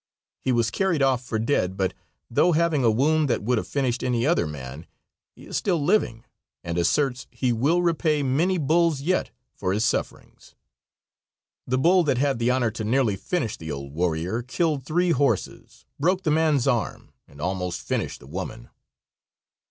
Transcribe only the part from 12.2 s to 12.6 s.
the